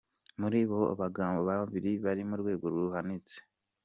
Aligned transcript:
Muri 0.39 0.59
bo 0.69 0.81
abagabo 0.93 1.37
babiri 1.49 1.91
bari 2.03 2.21
mu 2.29 2.35
rwego 2.41 2.65
ruhanitse. 2.73 3.37